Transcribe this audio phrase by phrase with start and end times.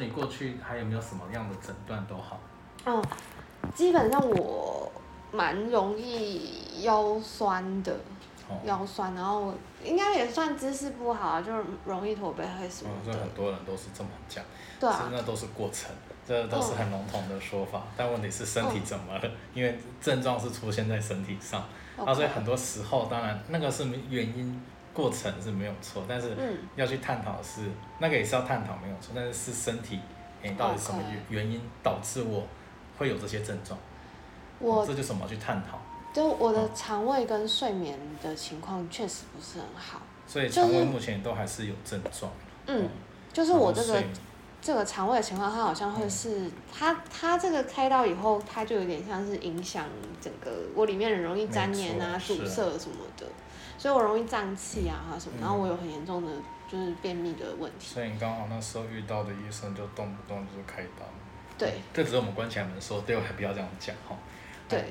[0.00, 2.40] 你过去还有没有什么样的诊断都好？
[2.84, 3.04] 哦，
[3.74, 4.90] 基本上我
[5.30, 7.92] 蛮容易腰酸的，
[8.48, 9.52] 哦，腰酸，然后
[9.84, 13.16] 应该也算姿势不好啊，就是容易驼背还是什么嗯，所以。
[13.16, 14.42] 很多人都是这么讲，
[14.80, 15.90] 对啊，那都是过程，
[16.26, 17.82] 这都是很笼统的说法。
[17.96, 19.30] 但问题是身体怎么了？
[19.54, 21.62] 因为症状是出现在身体上，
[21.96, 24.60] 啊，所以很多时候当然那个是原因。
[24.92, 26.58] 过程是没有错，但是嗯。
[26.76, 27.62] 要去探讨的是
[27.98, 30.00] 那个也是要探讨没有错，但是是身体，
[30.42, 32.46] 诶、到底什么原原因导致我
[32.98, 33.78] 会有这些症状？
[34.58, 35.78] 我这就是我们要去探讨。
[36.12, 42.32] 就我的肠胃跟睡眠的情况确实不是很好，所以就是肠胃目前都还是有症状。
[42.66, 42.88] 嗯，
[43.32, 44.02] 就是我这个
[44.60, 49.86] 这个肠胃的情况，它好像会是它它这个开刀以后，它就有点像是影响
[50.20, 53.26] 整个我里面很容易粘黏啊、堵塞什么的，
[53.80, 56.30] 所以我容易胀气啊什么，嗯然后我有很严重的
[56.70, 57.86] 就是便秘的问题。
[57.94, 61.06] 所以你刚好那时候遇到的医生就动不动就是开刀。
[61.56, 64.14] 对这只是我们关起来门说，对我还不要这样讲哈。
[64.68, 64.84] 对，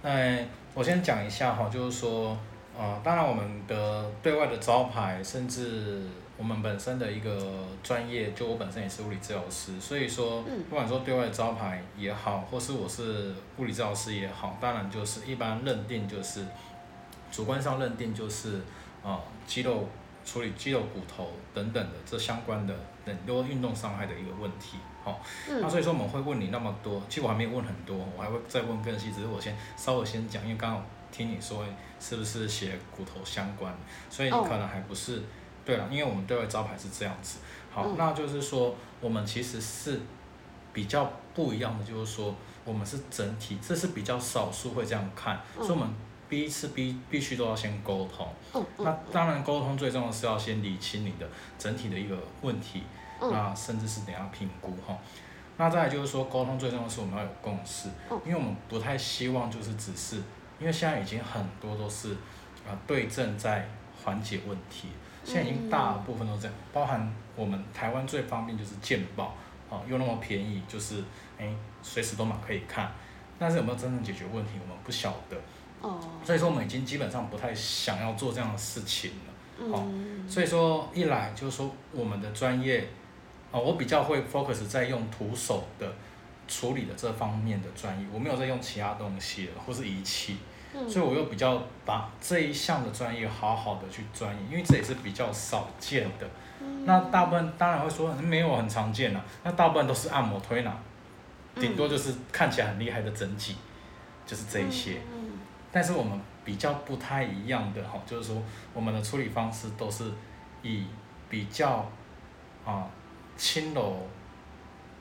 [0.00, 0.38] 那
[0.72, 2.34] 我先讲一下哈，就是说，
[2.74, 6.02] 呃，当然我们的对外的招牌，甚至
[6.38, 16.44] 我们本身的一个专业，就我本身也是物理治疗师，所以说，嗯不管说对外的招牌也好，或是我是物理治疗师也好，当然就是一般认定就是，
[17.32, 18.60] 主观上认定就是，
[19.02, 19.88] 啊、肌肉
[20.24, 31.64] 处理肌肉、骨头等等的这相关的很多运动伤害的一个问题，好、那嗯所以说我们会问你那么多，其实我还没有问很多，我还会再问更细，只是我先稍微先讲，因为刚好听你说
[31.98, 33.74] 是不是写骨头相关，
[34.08, 34.44] 所以你哦。
[34.48, 35.22] 可能还不是、
[35.64, 37.38] 对了，因为我们对外招牌是这样子。
[37.72, 37.96] 好，嗯。
[37.98, 40.00] 那就是说我们其实是
[40.72, 45.66] 比较不一样的，就是说我们是整体，这是比较少数会这样看，嗯。
[45.66, 45.92] 所以我们
[46.32, 48.26] 第一次必必须都要先沟通。
[48.54, 52.82] 嗯那嗯当然，沟通最重要的是要先理清你的整体的一个问题，
[53.20, 54.96] 嗯那甚至是等一下评估哈。
[55.58, 60.16] 那再来就是说，沟通最重要的是我们要有共识，嗯因为我们不太希望就是只是，
[60.58, 62.14] 因为现在已经很多都是
[62.66, 63.68] 啊、对症在
[64.02, 64.88] 缓解问题，
[65.22, 69.34] 现在已经大部分都这样，包含我们台湾最方便就是健保
[69.68, 71.04] 啊，又那么便宜，就是
[71.38, 72.90] 哎随时都嘛可以看，
[73.38, 75.36] 但是有没有真正解决问题，我们不晓得。
[75.82, 76.00] 哦。
[76.24, 79.70] 所以说我们已经基本上不太想要做这样的事情了。
[79.70, 82.88] 好嗯所以说一来就是说我们的专业，
[83.52, 85.92] 啊、我比较会 focus 在用徒手的
[86.48, 90.38] 处理的这方面的专业，我没有在用其他东西了或是仪器，
[90.74, 90.88] 嗯。
[90.88, 96.26] 所以我又比较把这一项的专业好好的去钻研，因为这也是比较少见的。
[96.60, 96.84] 嗯。
[96.86, 100.74] 那大部分当然会说没有很常见啊，那大部分都是按摩推拿，
[101.56, 103.56] 顶多就是看起来很厉害的整脊，
[104.26, 105.00] 就是这一些。
[105.12, 105.21] 嗯
[105.72, 108.42] 但是我们比较不太一样的哈，就是说
[108.74, 110.12] 我们的处理方式都是
[110.62, 110.84] 以
[111.30, 111.90] 比较
[112.64, 112.86] 啊
[113.36, 114.06] 轻柔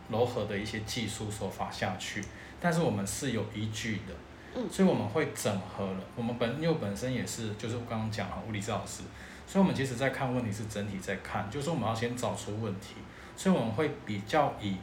[0.10, 2.24] 柔和的一些技术手法下去，
[2.60, 4.14] 但是我们是有依据的，
[4.56, 6.00] 嗯所以我们会整合了。
[6.16, 9.04] 我们本因为本身也是，就是我刚刚讲哈，物理治疗师，
[9.46, 12.96] 所以我们其实在看问题是整体在看，就是说我们要先找出问题，
[13.36, 14.78] 所以我们会比较以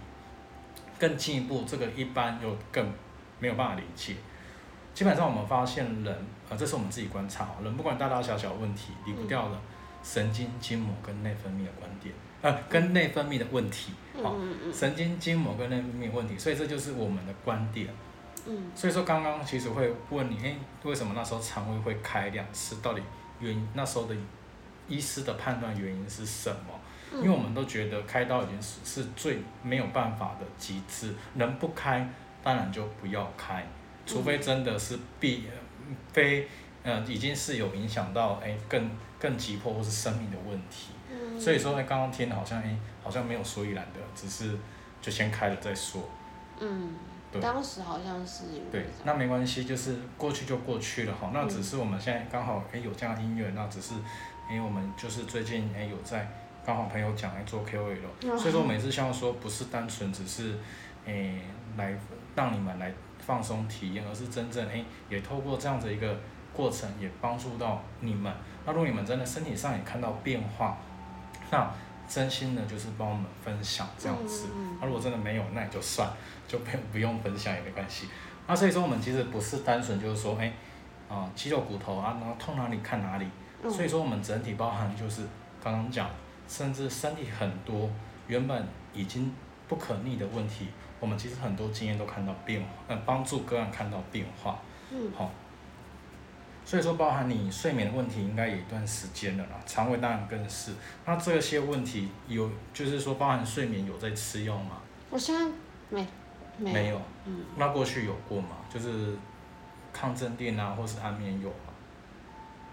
[0.99, 2.93] 更进一步，这个一般又更
[3.39, 4.17] 没有办法理解。
[4.99, 9.57] 基本上我们发现人，呃，这是我们自己观察，人不管大大小小问题，离不掉的
[10.03, 17.87] 神经筋膜跟内分泌的观点，呃，跟内分泌的问题，好、嗯嗯神经筋膜跟内分泌的问题，所以这就是我们的观点。
[18.49, 22.81] 嗯所以说刚刚其实会问你，哎，为什么那时候肠胃会开两次？
[22.83, 23.01] 到底
[23.39, 24.17] 原因那时候的
[24.89, 26.75] 医师的判断原因是什么？
[27.13, 33.65] 因为我们都觉得开刀已经是是最没有办法的极致，能不开当然就不要开，
[34.09, 35.53] 除非真的是必呃
[36.13, 36.49] 非
[36.83, 40.93] 呃已经是有影响到哎更更急迫或是生命的问题。
[41.11, 44.57] 嗯所以说哎刚刚听好像哎好像没有所以然的，只是
[45.01, 46.03] 就先开了再说。
[46.61, 46.95] 嗯，
[47.33, 51.31] 对当时好像是有对，那没关系，就是过去就过去了哈。
[51.33, 53.95] 那只是我们现在刚好诶有这样的音乐，那只是
[54.51, 56.29] 诶我们就是最近诶有在
[56.67, 60.55] 刚好朋友讲来做 KOL，、嗯所以说每次希望说不是单纯只是
[61.07, 61.41] 诶
[61.77, 61.97] 来
[62.35, 62.93] 让你们来
[63.29, 66.19] 放松体验，而是真正诶也透过这样的一个
[66.55, 68.33] 过程，也帮助到你们。
[68.65, 70.79] 那如果你们真的身体上也看到变化，
[71.51, 71.71] 那
[72.09, 74.49] 真心的就是帮我们分享这样子。
[74.81, 76.09] 那、如果真的没有，那也就算，
[76.49, 78.09] 就不用不用分享也没关系。
[78.47, 80.51] 那所以说我们其实不是单纯就是说，诶，
[81.07, 83.27] 啊、肌肉骨头啊，然后痛哪里看哪里。
[83.63, 85.23] 嗯所以说我们整体包含就是
[85.63, 86.09] 刚刚讲，
[86.47, 87.91] 甚至身体很多
[88.29, 89.35] 原本已经
[89.67, 90.69] 不可逆的问题，
[91.01, 94.61] 我们其实很多经验都看到变化，呃，帮助个案看到变化。
[94.91, 95.31] 嗯好、
[96.65, 100.73] 所以说包含你睡眠的问题，应该有一段时间了啦，肠胃当然更是。
[101.05, 104.81] 那这些问题有，就是说包含睡眠有在吃药吗？
[105.11, 105.47] 我现在
[105.91, 106.07] 没
[106.57, 107.01] 没没有。
[107.27, 108.57] 嗯，那过去有过吗？
[108.73, 109.17] 就是
[109.93, 111.55] 抗镇定啊，或是安眠有吗？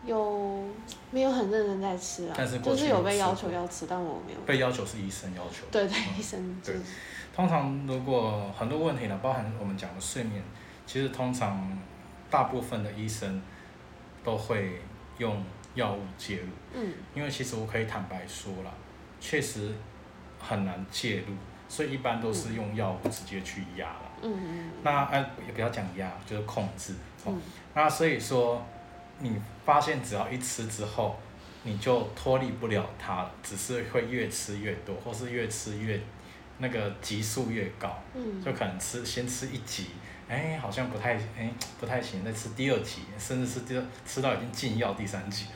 [0.06, 0.64] 有
[1.12, 2.36] 没有很认真在吃啊？
[2.38, 4.40] 但是过就是有被去有吃过要求要吃，但我没有。
[4.46, 5.72] 被要求是医生要求的。
[5.72, 6.86] 对对，嗯医生就对是
[7.36, 10.42] 通常如果很多问题呢，包含我们讲的睡眠，
[10.86, 11.78] 其实通常
[12.30, 13.42] 大部分的医生
[14.24, 14.80] 都会
[15.18, 15.44] 用
[15.74, 18.74] 药物介入，嗯因为其实我可以坦白说了，
[19.20, 19.74] 确实
[20.40, 21.34] 很难介入，
[21.68, 24.12] 所以一般都是用药物直接去压了。
[24.22, 26.94] 嗯嗯那呃也不要讲压，就是控制。
[27.26, 27.42] 哦嗯
[27.74, 28.66] 那所以说，
[29.20, 31.18] 你发现只要一吃之后，
[31.64, 36.00] 你就脱离不了它了，只是会越吃越多，或是越吃越
[36.58, 39.88] 那个级数越高，嗯就可能吃先吃一级，
[40.30, 45.48] 哎，好像不太哎不太行，再吃第二级，甚至是第二吃到已经禁药第三级，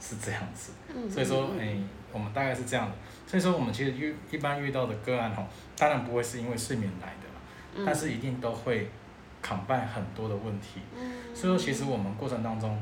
[0.00, 0.72] 是这样子。
[0.94, 1.76] 嗯，所以说，嗯哎，
[2.12, 2.96] 我们大概是这样的。
[3.26, 8.90] 所以说，我们其实遇一般遇到的个案吼，当然不会是因为睡眠来的但是一定都会
[9.40, 10.80] 扛办很多的问题。
[10.96, 12.76] 嗯所以说，其实我们过程当中，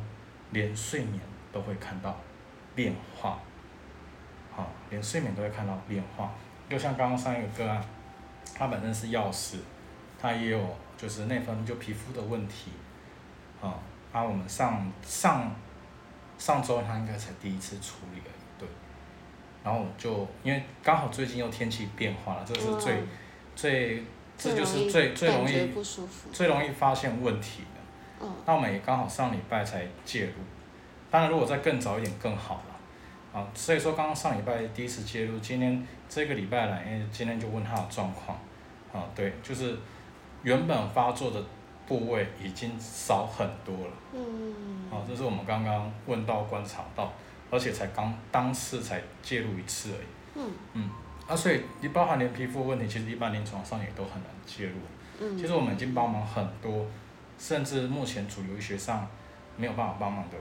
[0.52, 1.20] 连睡眠
[1.52, 2.18] 都会看到
[2.74, 3.38] 变化，
[4.50, 6.32] 好、连睡眠都会看到变化。
[6.68, 7.82] 就像刚刚上一个个案，
[8.54, 9.58] 他本身是药师，
[10.20, 12.72] 他也有就是内分泌就皮肤的问题，
[13.60, 13.74] 啊、
[14.12, 15.54] 啊，我们上上
[16.38, 18.68] 上周他应该才第一次处理而已，对。
[19.64, 23.08] 然后就因为刚好最近又天气变化了，这是最、嗯
[23.56, 24.04] 最
[24.36, 25.68] 这就是最最容易。
[26.32, 28.24] 最容易发现问题的。
[28.24, 30.32] 嗯那我们也刚好上礼拜才介入，
[31.10, 32.67] 当然如果再更早一点更好了，
[33.32, 38.38] 啊，所以说刚刚上礼拜第一次介入，今天这个礼拜来，因为今天就问他的状况，
[38.92, 39.76] 啊，对，就是
[40.42, 41.42] 原本发作的
[41.86, 44.54] 部位已经少很多了，嗯。
[44.90, 47.12] 啊，这是我们刚刚问到观察到，
[47.50, 50.50] 而且才刚当次才介入一次而已，嗯。
[50.72, 50.90] 嗯，
[51.26, 54.76] 啊，所以你包含连皮肤问题，其实一般临床上也都很难介入。
[55.20, 56.86] 嗯，其实我们已经帮忙很多，
[57.38, 59.06] 甚至目前主流医学上
[59.58, 60.36] 没有办法帮忙的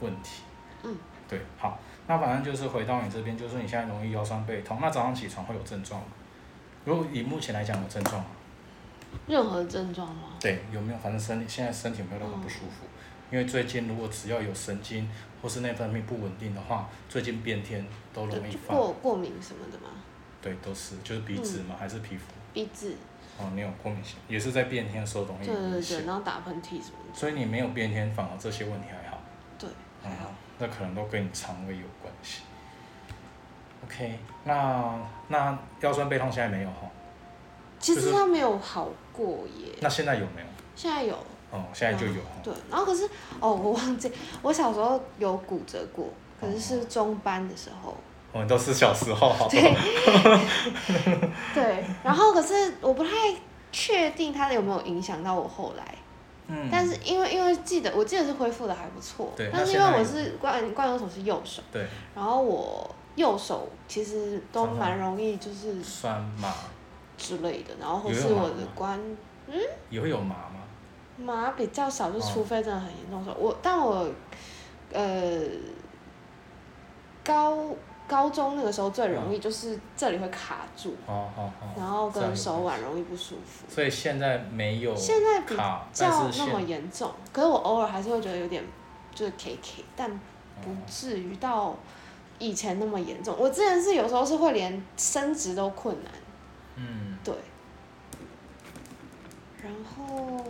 [0.00, 0.42] 问题。
[0.82, 0.94] 嗯，
[1.28, 6.08] 对，好，那反正就是回到你这边，就是说你现在容易腰酸背痛，那早上起床会有症状吗？
[6.84, 8.26] 如果以目前来讲有症状吗？
[9.26, 10.30] 任何症状吗？
[10.38, 10.98] 对，有没有？
[10.98, 12.86] 反正身体现在身体有没有任何不舒服？
[13.30, 15.10] 因为最近如果只要有神经
[15.42, 17.84] 或是内分泌不稳定的话，最近变天
[18.14, 18.76] 都容易犯。
[18.76, 19.90] 过过敏什么的吗？
[20.40, 21.74] 对，都是就是鼻子吗？
[21.76, 22.26] 还是皮肤？
[22.52, 22.94] 鼻子，
[23.36, 29.18] 哦，你有过敏性，也是在变天的时候容易对对对，然后打喷嚏什么的，所以你没有变天，反而这些问题还好。
[29.58, 29.68] 对，
[30.04, 32.42] 嗯还好。，那可能都跟你肠胃有关系。
[33.84, 34.94] OK，那
[35.28, 36.90] 那腰酸背痛现在没有哈？
[37.78, 40.46] 其就是实它没有好过耶，那现在有没有？
[40.74, 41.14] 现在有。
[41.52, 42.30] 哦，现在就有哈。
[42.42, 43.08] 对，然后可是
[43.38, 44.10] 哦，我忘记
[44.42, 46.08] 我小时候有骨折过，
[46.40, 47.96] 可是是中班的时候。
[48.32, 49.50] 我们都是小时候好多。
[49.50, 49.74] 对，
[51.54, 53.10] 对，然后可是我不太
[53.70, 55.94] 确定它有没有影响到我后来，
[56.48, 56.68] 嗯。
[56.70, 59.32] 但是因为因为记得我记得是恢复的还不错。
[59.36, 66.52] 对，但是因为我是惯惯用手是右手，对，然后我右手其实都蛮容易就是酸麻。
[67.18, 69.00] 之类的，然后或是我的关
[69.88, 70.60] 也会有麻吗？
[71.16, 74.06] 麻比较少，就哦除非真的很严重的时候，我但我
[74.92, 75.40] 呃
[77.24, 77.74] 高
[78.08, 80.94] 高中那个时候最容易就是这里会卡住。
[81.76, 83.66] 然后跟手腕容易不舒服。
[83.68, 88.64] 所以现在没有现在比卡，较那么现严重，可是我偶尔还是会觉得有点
[89.14, 90.10] 就是 K K，但
[90.62, 91.74] 不哦至于到
[92.38, 93.36] 以前那么严重。
[93.38, 96.12] 我之前是有时候是会连伸直都困难，
[96.76, 97.34] 嗯对。
[99.62, 100.44] 然后，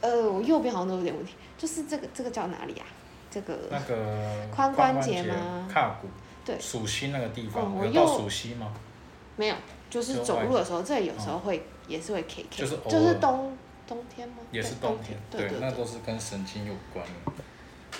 [0.00, 2.86] 呃，我右边好像都有点问题，就是这个这个叫哪里啊？
[3.30, 6.08] 这个那个髋关节吗胯骨。
[6.44, 8.72] 对属膝那个地哦方，我有到右属膝吗？
[9.36, 9.56] 没有，
[9.90, 14.36] 就是走路的时候，这里有时候会、也是会 K K，就是就是冬冬天吗？
[14.52, 17.32] 也是对冬冬天，对那都是跟神经有关的。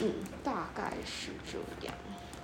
[0.01, 1.95] 嗯，大概是这样。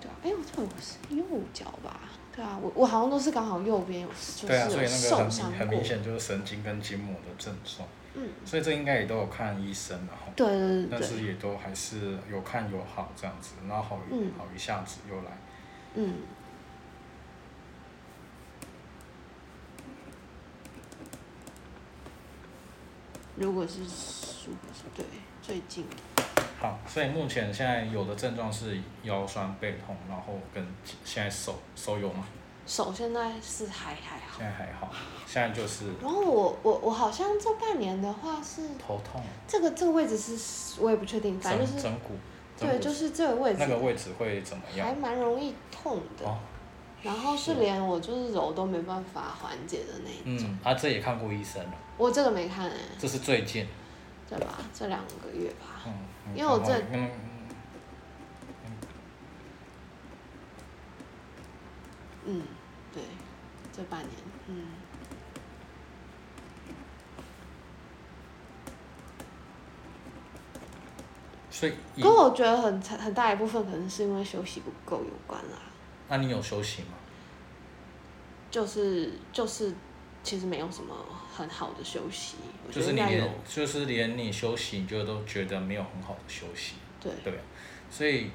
[0.00, 2.00] 对啊，哎，我这我是右脚吧？
[2.34, 5.84] 对啊，我我好像都是刚好右边有，就对啊，所以那个很很明。
[5.84, 10.32] 显就是神经跟筋膜的症状，嗯，所以这应该也都有看医生的哈。
[10.34, 14.00] 对对对但是，也都还是有看有好这样子，然后好
[14.38, 15.38] 好一下子又来。
[15.94, 16.14] 嗯。
[23.36, 25.04] 如果是舒服是对
[25.40, 25.86] 最近
[26.60, 30.66] 好，所以目前现在有的症状是腰酸背痛，然后跟
[31.06, 32.26] 现在手手有吗？
[32.66, 34.92] 手现在是还还好现，在还好，
[35.26, 42.18] 现在就是然后我我我好像这半年的话是头痛，这个这个位置是我也不确定，反正就是整整骨，整
[42.60, 44.94] 对，就是这个位置那个位置会怎么样还？
[44.94, 46.38] 蛮容易痛的，哦，
[47.02, 50.46] 然后是是连我就是揉都没办法缓解的那一种。
[50.50, 53.66] 嗯，啊，这也看过医生了，我这个没看哎、这是最近，
[54.28, 54.58] 对吧？
[54.74, 55.82] 这两个月吧。
[55.86, 55.94] 嗯，
[56.26, 57.10] 嗯因为我这嗯
[62.26, 62.42] 嗯，
[62.92, 63.02] 对，
[63.72, 64.10] 这半年，
[64.48, 64.66] 嗯，
[71.50, 75.58] 所以以跟我觉得很很大一部分可能是因为休息不够有关啦。
[76.08, 76.88] 那你有休息吗？
[78.50, 79.72] 就是就是，
[80.22, 80.94] 其实没有什么
[81.36, 82.36] 很好的休息，
[82.70, 83.00] 就是你
[83.48, 87.32] 就是连你休息，你就都觉得没有很好的休息，对，对？
[87.90, 88.30] 所以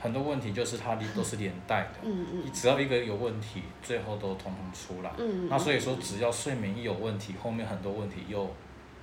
[0.00, 5.10] 很多问题就是它都是连带的，嗯嗯你只要一个有问题，最后都统统出来。
[5.18, 5.48] 嗯。
[5.48, 8.48] 那所以说，只要睡眠一有问题，后面很多问题又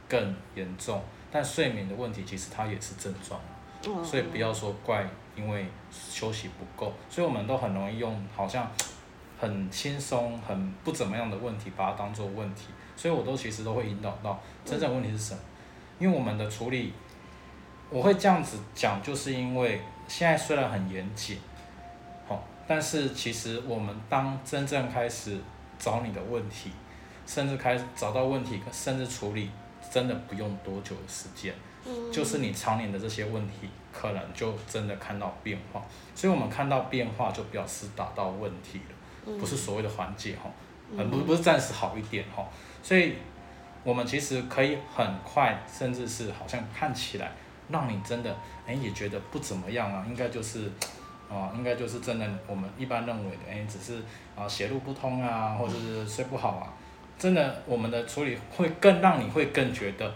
[0.07, 1.03] 更严重。
[1.29, 3.41] 但睡眠的问题其实它也是症状，
[4.03, 8.69] 所以不要说怪因为休息不够，所以我们都很容易用好像
[9.39, 15.39] 很轻松、很不怎么样的问题把它当做问题，所以我都其实都会引导到真正问题是什么，
[15.99, 16.93] 因为我们的处理，
[17.89, 21.37] 我会这样子讲，就是因为现在虽然很严谨，
[22.27, 25.37] 好、但是其实我们当真正开始
[25.77, 26.71] 找你的问题，
[27.25, 29.49] 甚至开始找到问题，甚至处理，
[29.91, 31.53] 真的不用多久的时间。
[31.85, 35.81] 嗯就是你常年的这些问题，可能就真的看到变化。
[36.15, 40.49] 所以我们看到变化，就表示达到问题了，不是所谓的缓解哈，
[40.97, 42.45] 呃不不是暂时好一点哈。
[42.81, 43.13] 所以
[43.83, 47.31] 我们其实可以很快，甚至是好像看起来
[47.69, 48.35] 让你真的
[48.65, 50.71] 哎也觉得不怎么样啊，应该就是。
[51.31, 53.99] 啊、应该就是真的，我们一般认为的，哎，只是
[54.35, 56.69] 啊血路不通啊，或者是睡不好啊，
[57.17, 60.13] 真的我们的处理会更让你会更觉得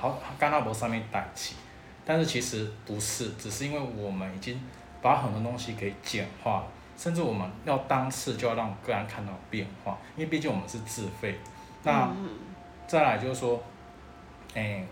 [0.00, 1.56] 好，干那博上面带起，
[2.04, 4.60] 但是其实不是，只是因为我们已经
[5.02, 11.36] 把很多东西给简化了，甚至我们要当次就要让个人看到变化，因为毕竟我们是自费。
[11.82, 12.28] 那嗯
[12.86, 13.62] 再来就是说，
[14.54, 14.82] 哎、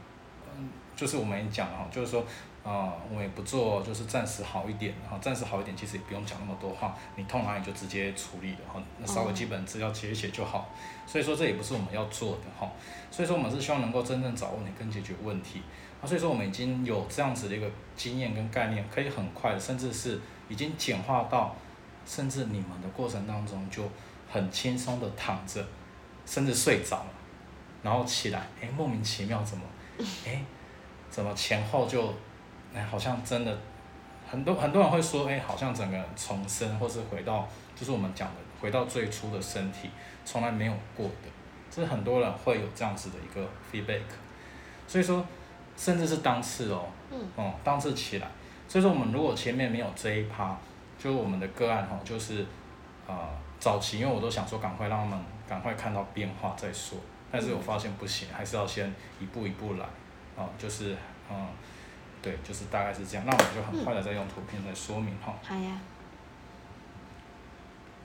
[0.56, 2.24] 嗯，就是我们也讲了哈，就是说，
[2.66, 10.68] 啊、我们也不做，就是暂时好一点，哈，暂时好一点，其实也不用讲那么多话，你痛哪里就直接处理了哈，那稍微基本资料写一写就好。
[11.06, 12.68] 所以说这也不是我们要做的哈，
[13.08, 15.62] 所以说我们是希望能够真正找问题跟解决问题。
[16.02, 21.54] 啊，所以说我们已经有这样子的一个经验跟概念，可以很快的，甚至是已经简化到，
[22.04, 23.88] 甚至你们的过程当中就
[24.28, 25.64] 很轻松的躺着，
[26.26, 27.10] 甚至睡着了，
[27.84, 29.64] 然后起来，哎，莫名其妙怎么，
[30.26, 30.42] 哎，
[31.08, 32.12] 怎么前后就，
[32.76, 33.58] 哎，好像真的，
[34.30, 39.88] 很多很多人会说，哎，好像整个人重生，或是回到，就是我们讲的回到最初的身体，
[40.26, 41.30] 从来没有过的，
[41.70, 44.02] 这是很多人会有这样子的一个 feedback，
[44.86, 45.24] 所以说，
[45.76, 47.18] 甚至是当次哦，嗯。
[47.36, 48.28] 哦，当次起来，
[48.68, 50.56] 所以说我们如果前面没有这一趴，
[50.98, 52.44] 就是我们的个案哈、就是，
[53.06, 53.14] 呃，
[53.58, 56.98] 早期因为我都想说赶快让他们赶快看到变化再说，
[57.30, 59.86] 但是我发现不行，还是要先一步一步来，
[60.36, 60.96] 哦，就是，
[61.30, 61.46] 嗯，
[62.26, 65.78] 对，就是大概是这样，那我们就很快的再用图片来说明哈、好呀，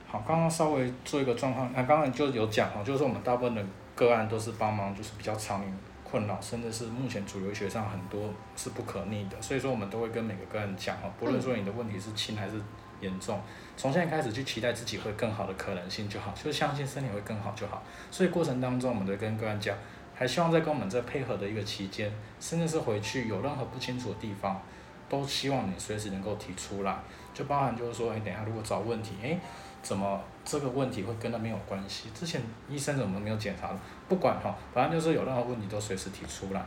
[0.06, 3.64] 好，刚刚稍微做一个状况，那、刚刚就有讲哈，就是说我们大部分的
[3.96, 12.62] 个案都是帮忙，就是比较常年困扰，甚至是目前主流学上很多是不可逆的，所以说我们都会跟每个个案讲哈，不论说你的问题是轻还是
[13.00, 13.40] 严重，
[13.76, 17.82] 从现在开始去期待自己会更好的可能性就好，就是相信身体会更好就好。
[18.12, 19.76] 所以过程当中，我们都跟个案讲，
[20.22, 24.62] 还希望在跟我们这配合的一个期间，甚至是回去有任何不清楚的地方，
[25.08, 26.96] 都希望你随时能够提出来，
[27.34, 29.36] 就包含就是说，哎，等一下如果找问题，哎。
[29.82, 32.08] 怎么这个问题会跟那没有关系？
[32.14, 33.76] 之前医生怎么没有检查？
[34.08, 36.64] 不管哈，反正就是有任何问题都随时提出来。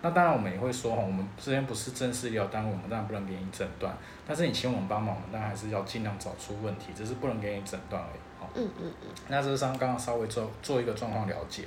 [0.00, 3.92] 那当然我们也会说哈，我们之前不是正式医疗单位，我们当然不能给你诊断。
[4.24, 8.20] 但是你请我们帮忙，我们当然还是要尽量找出问题，只是不能给你诊断而已。
[8.40, 11.64] 哈，嗯嗯嗯，那这是刚刚稍微做做一个状况了解。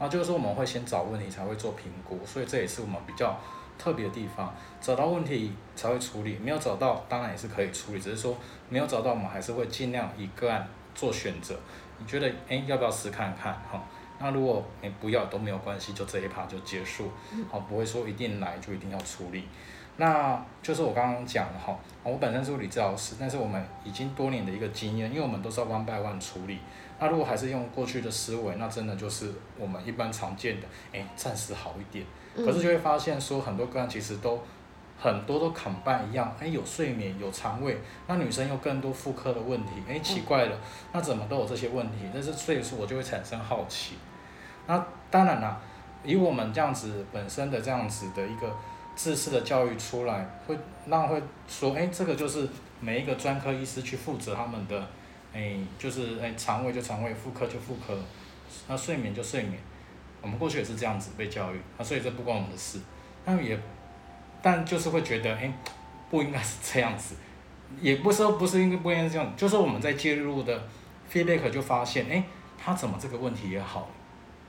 [0.00, 3.38] 然后就是说我们会先找问题才会做评估，所以这也是我们比较
[3.78, 4.50] 特别的地方。
[4.80, 8.34] 找到问题才会处理，没有找到当然也是可以处理，只是说
[8.70, 11.54] 没有找到，我们还是会尽量以个案做选择。
[11.98, 13.78] 你觉得哎要不要试看看哈？
[14.18, 17.10] 那如果你不要都没有关系，就这一趴就结束，
[17.50, 19.44] 好，不会说一定来就一定要处理。
[19.98, 26.58] 那就是我刚刚讲的哈，我本身是物理治疗师，但是我们已经多年的一个经验，因为我们都是要 one by one 处理。
[27.00, 32.04] 那如果还是用过去的思维，那真的就是我们一般常见的，哎，暂时好一点。
[32.36, 34.40] 可是就会发现说，很多个案其实都
[34.98, 37.76] 很多都砍半一样，哎，有睡眠，有肠胃，
[38.06, 40.58] 那女生又更多妇科的问题，哎，奇怪了，
[40.92, 42.08] 那怎么都有这些问题？
[42.12, 43.94] 但是所以说我就会产生好奇。
[44.66, 45.58] 那当然啦，
[46.04, 48.54] 以我们这样子本身的这样子的一个
[48.94, 52.46] 知识的教育出来，会那会说，哎，这个就是
[52.78, 54.86] 每一个专科医师去负责他们的，
[55.32, 57.98] 哎，就是哎肠胃就肠胃，妇科就妇科，
[58.68, 59.58] 那睡眠就睡眠。
[60.22, 62.78] 我们过去也是这样子被教育，啊，所以这不关我们的事。
[63.24, 63.58] 但也，
[64.42, 65.52] 但就是会觉得，哎，
[66.10, 67.14] 不应该是这样子，
[67.80, 70.62] 也不是说不是应该不应该是这样，就是我们在介入的
[71.10, 72.22] feedback 就发现，哎，
[72.58, 73.88] 他怎么这个问题也好。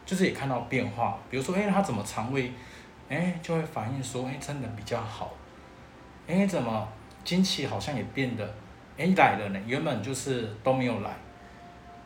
[0.03, 2.51] 就是也看到变化，比如说，哎，他怎么肠胃，
[3.07, 5.31] 哎，就会反映说，哎，真的比较好，
[6.27, 6.85] 哎，怎么
[7.23, 8.53] 经期好像也变得，
[9.01, 11.09] 哎，来了呢，原本就是都没有来，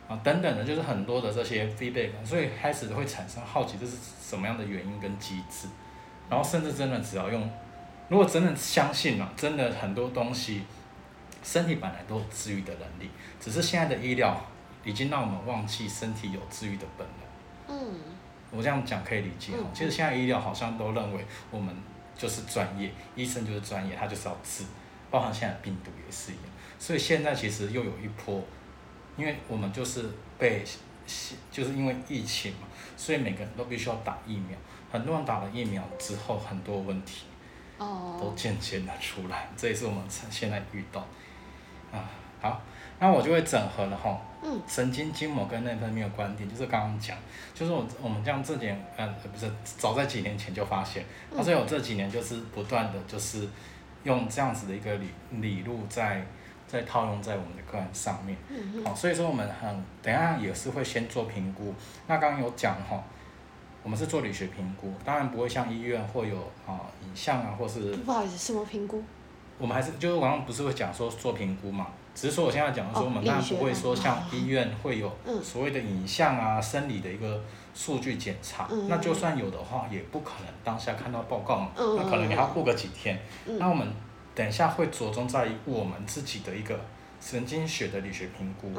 [0.08, 5.68] 啊，等等的，就是很多的这些 feedback，所以开始会产生好奇，这是什么样的原因跟机制，
[6.30, 7.52] 然后甚至真的只要用，
[8.08, 10.64] 如果真的相信了，真的很多东西，
[11.44, 13.10] 身体本来都有治愈的能力，
[13.42, 14.42] 只是现在的医疗
[14.86, 17.78] 已经让我们忘记身体有治愈的本能。
[17.78, 18.00] 嗯，
[18.52, 19.66] 我这样讲可以理解哦。
[19.74, 21.76] 其实现在医疗好像都认为我们
[22.16, 24.64] 就是专业，医生就是专业，他就是要治，
[25.12, 26.46] 包含现在病毒也是一样。
[26.80, 28.44] 所以现在其实又有一波，
[29.18, 30.06] 因为我们就是
[30.38, 30.64] 被，
[31.52, 34.58] 就是因为疫情嘛，所以每个人都必须要打疫苗。
[34.92, 37.26] 很多人打了疫苗之后，很多问题
[37.78, 41.02] 哦都渐渐的出来，这也是我们现在遇到
[41.92, 42.10] 啊。
[42.42, 42.62] 好。
[42.98, 44.18] 那我就会整合了哈，
[44.66, 47.18] 神经筋膜跟内分泌的观点，就是刚刚讲，
[47.54, 51.04] 就是我我们这样这点，呃，不是早在几年前就发现，
[51.44, 53.46] 所以我这几年就是不断的就是
[54.04, 56.26] 用这样子的一个理理路在
[56.76, 58.38] 在套用在我们的个案上面，
[58.84, 61.74] 好，所以说我们很等下也是会先做评估，
[62.08, 63.02] 那刚刚有讲哈，
[63.82, 69.02] 我们是做理学评估，当然不会像医院会有啊影像啊或是，不好意思，什么评估？
[69.58, 71.88] 我们还是就是刚刚不是会讲说做评估嘛？
[72.14, 77.42] 只是说我现在讲的说，我们当然不会说像医院会有所谓的影像啊、生理的一个
[77.74, 78.70] 数据检查。
[78.88, 81.72] 那就算有的话，也不可能当下看到报告嘛。
[81.76, 83.20] 那可能你还要过个几天。
[83.46, 83.86] 那我们
[84.36, 86.80] 等一下会着重在于我们自己的一个
[87.20, 88.72] 神经学的理学评估。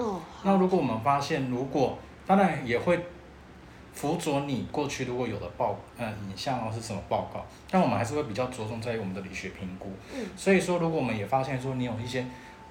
[0.45, 3.01] 那如果我们发现，如果当然也会
[3.93, 9.93] 辅佐你过去如果有的报呃影像或是什么报告，但我们还是会比较着重在于我们的理学评估。
[10.37, 12.25] 所以说，如果我们也发现说你有一些。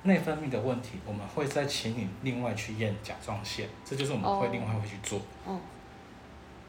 [0.07, 5.19] 内分泌的问题，我们会再请你另外去验甲状腺，这就是我们会另外会去做。
[5.47, 5.59] 哦。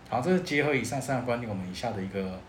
[0.09, 2.41] 好，这是结合以上三个观点，我们以下的一个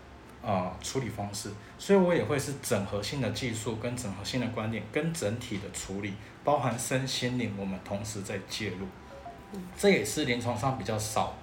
[0.47, 1.51] 呃处理方式。
[1.77, 8.87] 所以我也会是整合性的技术跟整合性的观点跟整体的处理，包含身心灵，我们同时在介入。
[9.77, 11.35] 这也是临床上比较少，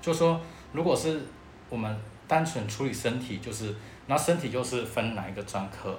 [0.00, 0.40] 就说
[0.72, 1.22] 如果是
[1.68, 3.74] 我们单纯处理身体，就是
[4.06, 5.98] 那身体就是分哪一个专科。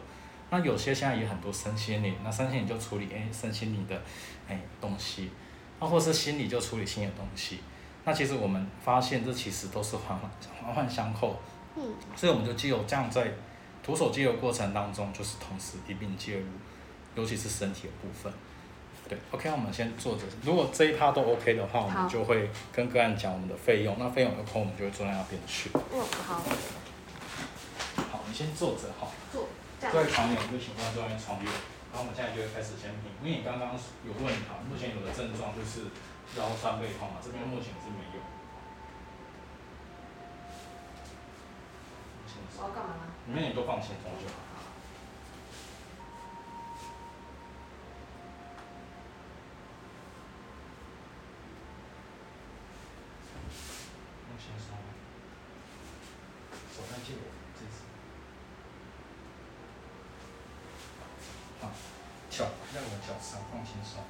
[0.49, 4.01] 那有些现在也很多身心灵，那身心灵就处理哎身心灵的
[4.47, 5.29] 哎东西，
[5.79, 7.59] 那或是心理就处理新的东西。
[8.05, 10.29] 那其实我们发现这其实都是环环
[10.63, 11.39] 环环相扣，
[11.75, 13.31] 嗯，所以我们就既有这样在
[13.83, 16.45] 徒手接的过程当中，就是同时一并介入，
[17.15, 18.31] 尤其是身体的部分。
[19.09, 20.23] 对，OK，我们先坐着。
[20.43, 23.97] 如果这一趴都 OK 的话，我们就会跟个案讲我们的费用。
[23.99, 25.69] 那费用有空，我们就会坐在那边去。
[25.91, 26.41] 嗯，好。
[28.11, 29.11] 好，你先坐着哈。
[29.31, 29.49] 坐。
[29.91, 31.51] 坐在床边，就请观坐在床边。
[31.91, 33.75] 然后我们现在就会开始先评，因为你刚刚
[34.07, 35.91] 有问哈，目前有的症状就是
[36.39, 38.12] 腰酸背痛嘛，这边目前是没有。
[42.63, 42.95] 我要干嘛？
[43.27, 44.35] 里面你都放轻松就好。
[54.29, 54.77] 放轻松。
[56.73, 57.19] 手上借我。
[62.29, 64.01] 脚在我脚上，放轻松。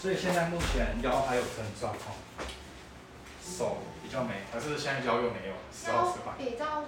[0.00, 2.16] 所以现在目前腰还有症状哈，
[3.44, 5.92] 手比较没，还是现在腰又没有？
[5.92, 6.84] 腰比较，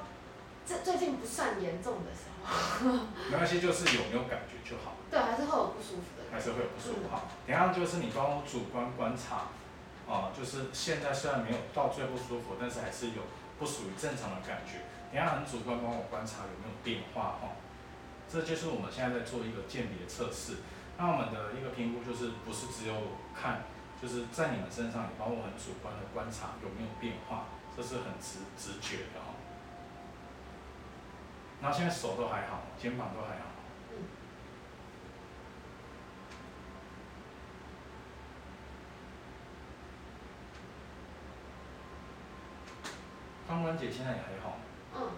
[0.64, 2.88] 这最近不算严重的时候。
[3.30, 4.96] 没关系，就是有没有感觉就好。
[5.10, 6.24] 对，还是会有不舒服的。
[6.32, 7.24] 还是会有不舒服哈。
[7.46, 9.52] 等下就是你帮我主观观察，
[10.10, 13.22] 啊，就是现在虽然没有到最不舒服，但是还是有。
[13.58, 14.80] 不属于正常的感觉，
[15.12, 17.54] 等下很主观帮我观察有没有变化哈，
[18.28, 20.56] 这就是我们现在在做一个鉴别测试。
[21.02, 22.94] 那我们的一个评估就是不是只有
[23.34, 23.64] 看，
[24.00, 29.34] 就是在你们身上也帮我很主观的观察有没有变化，这是很直直觉的哈。
[31.60, 33.50] 那现在手都还好，肩膀都还好。
[43.50, 44.56] 髋关节现在也还好，
[44.94, 45.10] 嗯，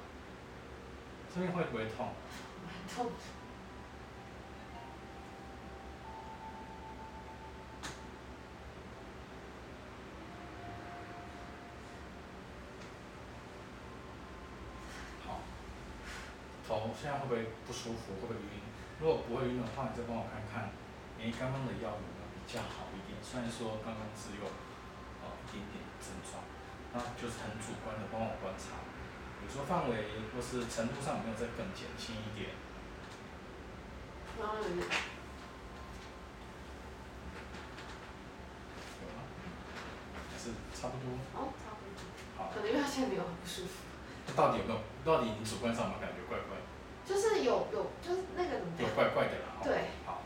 [1.32, 2.08] 这边会不会痛？
[2.64, 3.12] 蛮 痛。
[15.24, 15.40] 好，
[16.66, 18.12] 头现在会不会不舒服？
[18.20, 18.60] 会不会晕？
[19.00, 20.68] 如果不会晕的话，你再帮我看看，
[21.16, 23.16] 诶，刚刚的药有没有比较好一点？
[23.24, 24.44] 虽然说刚刚只有
[25.24, 26.44] 呃一点点症状，
[26.92, 28.84] 那就是很主观的帮我观察，
[29.40, 32.52] 比如说范围或是程度上有没有再更减轻一点？
[34.36, 34.84] 然后有点有
[39.16, 39.24] 吗？
[40.28, 41.08] 还是差不多？
[41.32, 42.04] 哦，差不多。
[42.36, 43.80] 好，可能因为他现在没有很不舒服，
[44.36, 44.78] 到底有没有？
[45.04, 46.60] 到底你主观上有没有感觉怪怪？
[47.04, 48.94] 就是有有就是那个怎么有讲？
[48.96, 49.60] 怪怪的啦。
[49.60, 49.90] 哦对。
[50.06, 50.22] 好。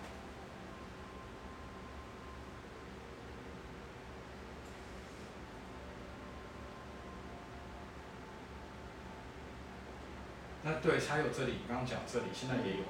[10.63, 12.85] 那对，还有这里，你刚刚讲这里，现在也有。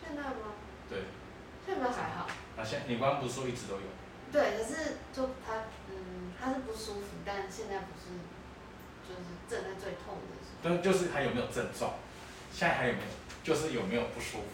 [0.00, 0.52] 现在吗？
[0.88, 1.04] 对，
[1.64, 2.26] 现在还好。
[2.56, 3.82] 啊现你刚刚不是说一直都有？
[4.32, 8.08] 对，可是就他嗯，他是不舒服，但现在不是，
[9.08, 10.58] 就是正在最痛的时候。
[10.62, 11.94] 但，就是还有没有症状？
[12.52, 13.06] 现在还有没有？
[13.44, 14.44] 就是有没有不舒服？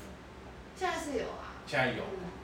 [0.76, 1.56] 现在是有啊。
[1.66, 2.02] 现在有。
[2.04, 2.38] 嗯。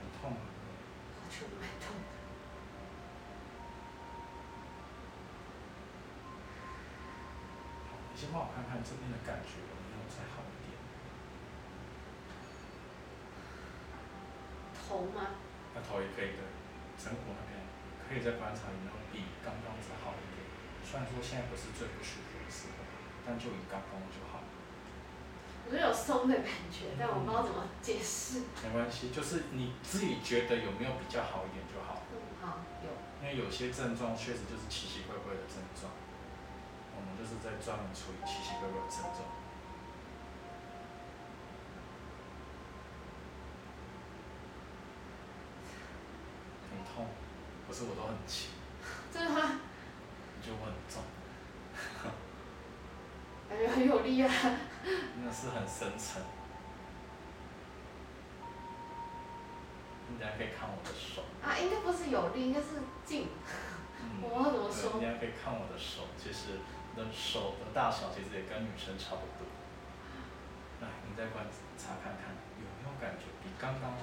[0.00, 0.38] 很痛吗？
[1.24, 2.02] 我觉得蛮痛的。
[7.90, 10.78] 好，你先帮我看看这边的感觉有没有再好一点？
[14.74, 15.34] 头吗？
[15.74, 16.42] 那头也可以的，
[16.96, 17.58] 枕骨那边
[18.06, 20.46] 可以再观察有没有比刚刚再好一点。
[20.86, 22.86] 虽然说现在不是最不舒服的时候，
[23.26, 24.38] 但就以刚刚就好。
[25.66, 28.46] 我觉得有松的感觉，但我不知道怎么解释。
[28.62, 32.04] 没关系，就是你自己觉得有没有比较好一点就好。
[32.12, 32.92] 嗯，好，有。
[33.18, 35.90] 因为有些症状确实就是奇奇怪怪的症状，
[36.96, 39.18] 我们就是在专门处理奇奇怪怪的症状。
[46.70, 47.06] 很痛，
[47.66, 48.50] 可是我都很轻，
[49.12, 49.60] 真的吗？
[50.44, 51.02] 就我很重，
[53.48, 54.30] 感觉很有力啊。
[55.24, 56.20] 那是很深沉。
[60.06, 63.28] 你等下可以看我的手，啊，应该不是有力，应该是劲。
[64.02, 69.46] 嗯，我不知道怎么对，说你等下可以看我的手，其实你的手的大小其实也跟女生差不多。
[70.80, 73.98] 来，你再观察看看，有没有感觉比刚刚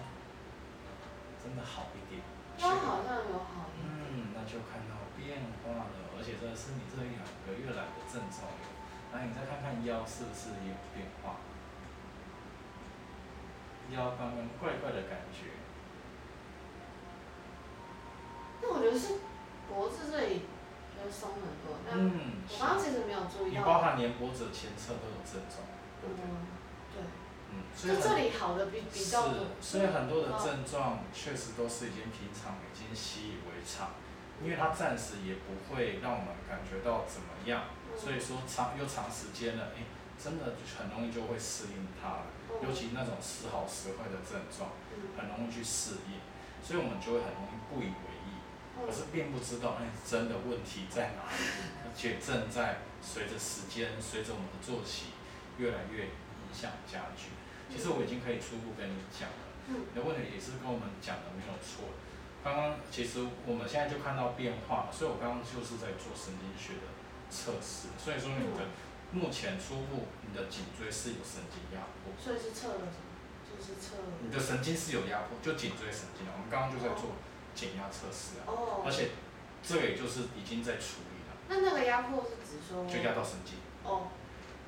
[1.42, 2.22] 真的好一点？
[2.60, 3.90] 腰好像有好一点。
[4.12, 8.66] 嗯，那就看到变化了，而且这是你这两个月来的症状有。
[9.16, 11.38] 来，你再看看腰是不是也有变化？
[13.92, 15.52] 腰刚刚怪怪的感觉，
[18.62, 19.20] 那我觉得是
[19.68, 20.44] 脖子这里
[21.10, 23.60] 松很多，但嗯，我刚刚其实没有注意到。
[23.60, 25.64] 你包含连脖子的前侧都有症状，
[26.02, 26.26] 对不对？
[26.28, 26.46] 嗯，
[26.94, 26.98] 对。
[27.52, 29.56] 嗯，所以就这很里好的比比较多。
[29.62, 33.96] 是，所以很多的哦症状确实都是已经平常已经习以为常，
[34.44, 39.84] 因为它暂时也不会让我们感觉到怎么样，所以说长又长时间了，诶，
[40.18, 42.28] 真的就很容易就会适应它了，
[42.64, 46.24] 尤其那种时好时坏的症状，嗯很容易去适应，
[46.64, 48.11] 所以我们就会很容易不以为意，
[48.86, 51.44] 可是并不知道，哎，真的问题在哪里，
[51.86, 55.13] 而且正在随着时间，随着我们的作息
[55.58, 56.12] 越来越影
[56.54, 57.30] 响加剧。
[57.72, 61.88] 其实我已经可以初步跟你讲了，嗯你的问题也是跟我们讲的没有错。
[62.44, 66.89] 刚刚其实我们现在就看到变化，所以我刚刚就是在做神经学的
[67.30, 68.67] 测试，所以说你的
[69.13, 73.08] 目前初步你的颈椎是有神经压迫，所以是测了什么？
[73.46, 73.96] 就是测。
[74.20, 76.34] 你的神经是有压迫，就颈椎神经啊。
[76.36, 77.15] 我们刚刚就在做
[77.56, 78.84] 减压测试啊，哦。
[78.86, 79.10] 而且
[79.62, 82.86] 这个也就是已经在处理了，那那个压迫是指说？
[82.86, 83.56] 就压到神经。
[83.84, 84.08] 哦。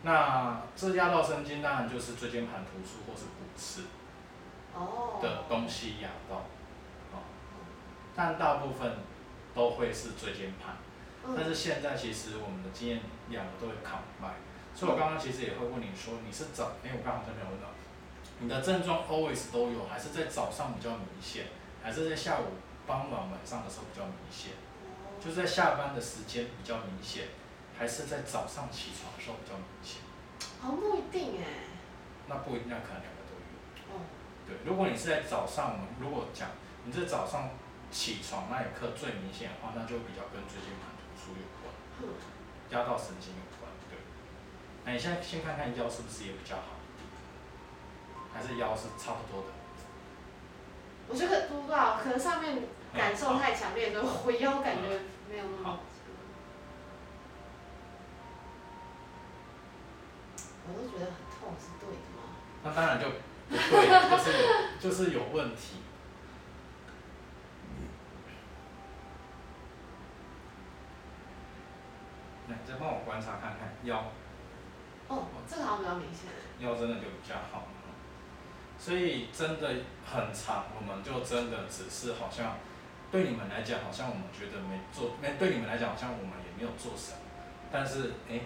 [0.04, 3.84] 那这压到神经，当然就是椎间盘突出或是骨刺
[4.74, 5.20] 哦。
[5.22, 6.46] 的东西压到，
[7.14, 7.24] 哦，
[8.16, 8.98] 但大部分
[9.56, 10.76] 都会是椎间盘。
[11.26, 11.34] 嗯。
[11.38, 14.36] 但是现在其实我们的经验两个都会扛麦，
[14.76, 17.70] 所以我刚刚其实也会问你说，你是怎，因为我刚好像没有问到，
[18.40, 21.46] 你的症状 always 都有，还是在早上比较明显，
[21.82, 24.54] 还是在下午、傍晚、晚上的时候比较明显？
[24.84, 25.20] 哦。
[25.24, 27.28] 就是在下班的时间比较明显，
[27.78, 30.02] 还是在早上起床的时候比较明显？
[30.62, 31.72] 好像不一定哎。
[32.28, 33.44] 那不一定，那可能两个都有。
[33.92, 34.02] 哦。
[34.48, 36.50] 对，如果你是在早上，我们如果讲
[36.86, 37.52] 你在早上
[37.92, 41.72] 起床那一刻最明显的话，那就比较跟椎间盘突出有关，
[42.72, 44.00] 压到神经有关，对。
[44.84, 46.76] 那你现在先看看腰是不是也比较好，
[48.34, 49.52] 还是腰是差不多的？
[51.10, 52.64] 我觉得不知道，可能上面
[52.94, 54.90] 感受太强烈，所以我腰感觉
[55.30, 55.80] 没有那么。
[60.66, 62.24] 我都觉得很痛，是对的吗？
[62.64, 63.16] 那当然就不
[63.50, 65.82] 对，就是就是有问题。
[72.48, 74.12] 来，再帮我观察看看腰。
[75.10, 76.30] 哦，这个好像比较明显。
[76.60, 77.68] 腰真的就比较好。
[78.84, 79.70] 所以真的
[80.04, 82.58] 很长，我们就真的只是好像，
[83.10, 87.18] 对你们来讲好像我们觉得没做，没对你们来讲好像我们也没有做什么，
[87.72, 88.42] 但是哎，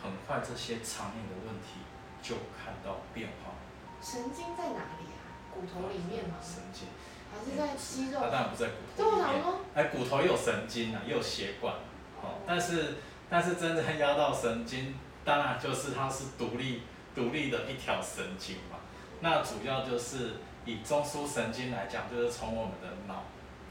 [0.00, 1.82] 很快这些常年的问题
[2.22, 3.58] 就看到变化。
[4.00, 5.26] 神经在哪里啊？
[5.50, 6.36] 骨头里面吗？
[6.40, 6.86] 神经。
[7.32, 8.20] 还是在肌肉？
[8.20, 9.42] 它当然不在骨头里面。
[9.74, 11.74] 哎，骨头也有神经啊，也有血管，
[12.22, 16.82] 哦，但是但是真正压到神经，当然就是它是独立
[17.16, 18.78] 独立的一条神经嘛。
[19.22, 23.22] 那主要就是以中枢神经来讲，就是从我们的脑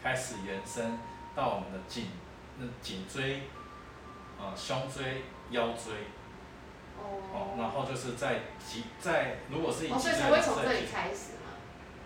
[0.01, 0.97] 开始延伸
[1.35, 2.07] 到我们的颈、
[2.57, 3.43] 那颈椎、
[4.39, 6.07] 呃胸椎、腰椎，
[6.97, 11.51] 哦，然后就是在脊在如果是以脊椎在从这里开始吗？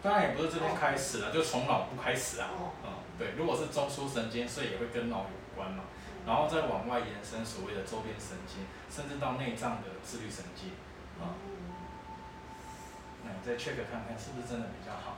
[0.01, 2.49] 当然也不是这边开始了，就从脑部开始啊，
[2.83, 5.83] 嗯，对，如果是中枢神经，所以也会跟脑有关嘛，
[6.25, 10.71] 然后再往外延伸所谓的周边神经，甚至到内脏的自律神经，
[11.21, 11.37] 啊。
[13.45, 15.17] 再 check 看看是不是真的比较好？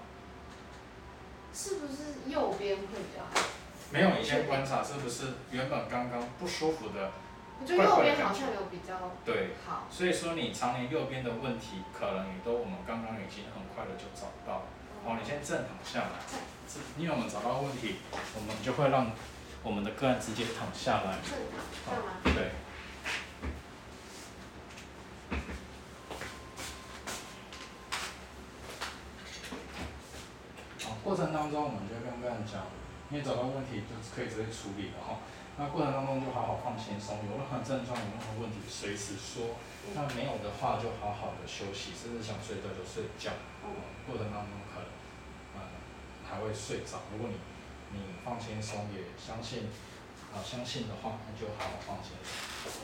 [1.54, 3.48] 是不是右边会比较好？
[3.90, 7.12] 没有，你先观察是不是原本刚刚不舒服的，
[7.60, 9.88] 我觉得右边好像有比较对好。
[9.90, 14.64] 所以说你常年右边的问题，可能也都我们刚刚已经很快的就找到。
[15.06, 16.20] 哦，你先正躺下来，
[16.98, 17.96] 因为我们找到问题，
[18.36, 19.10] 我们就会让
[19.64, 21.18] 我们的个案直接躺下来。
[22.26, 22.52] 对。
[31.08, 32.68] 过程当中，我们就跟个人讲，
[33.10, 35.24] 因为找到问题就可以直接处理了哈。
[35.56, 39.56] 那过程当中就好好放轻松，有任何症状、有任何问题随时说。
[39.96, 43.32] 那没有的话就好好的休息，甚至想睡觉就睡觉。
[44.06, 44.92] 过程当中可能，
[45.56, 45.80] 嗯，
[46.28, 47.00] 还会睡着。
[47.16, 47.40] 如果你
[47.96, 49.72] 你放轻松，也相信，
[50.36, 52.20] 啊相信的话，那就好好放轻
[52.68, 52.84] 松。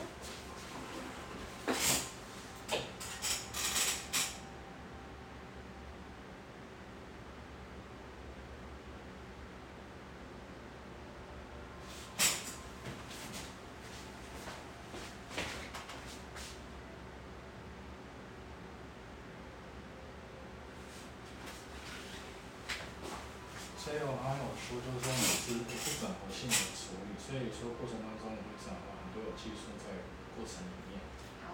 [23.84, 31.04] 所以我刚刚有说，就是说你是不整合性的处理，所以说过程当中你会整合很多有技术在过程里面。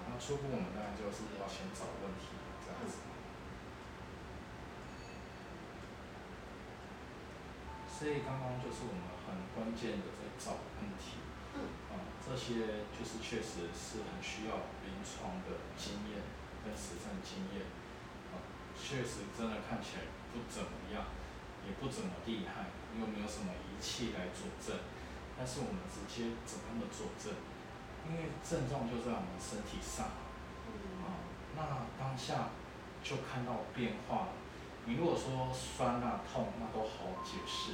[0.08, 3.02] 那初步我们当然就是要先找问题，这样子。
[7.90, 8.94] 所以刚刚就是我
[9.66, 11.24] 们很关键的在找问题。
[11.56, 11.64] 嗯。
[11.88, 16.20] 啊，这些就是确实是很需要临床的经验
[16.66, 17.64] 跟实战经验。
[18.36, 18.44] 啊，
[18.76, 21.06] 确实真的看起来不怎么样。
[21.68, 24.80] 也不怎么厉害，又没有什么仪器来佐证，
[25.38, 27.36] 但是我们直接怎么样的佐证？
[28.08, 30.08] 因为症状就在我们身体上，
[31.04, 31.20] 啊，
[31.54, 32.56] 那当下
[33.04, 34.34] 就看到变化了。
[34.86, 37.74] 你如果说酸啊痛，那都好解释，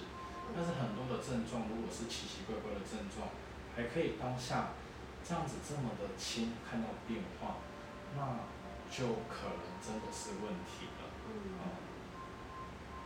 [0.53, 3.31] 但是很多的症状如果是奇奇怪怪的症状，
[3.75, 4.75] 还可以当下
[5.23, 7.63] 这样子这么的轻看到变化，
[8.15, 8.45] 那
[8.91, 11.57] 就可能真的是问题了，嗯。